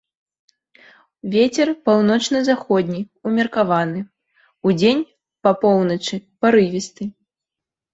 Вецер 1.35 1.67
паўночна-заходні 1.91 3.01
ўмеркаваны, 3.29 3.99
удзень 4.71 5.07
па 5.45 5.57
поўначы 5.65 6.15
парывісты. 6.45 7.03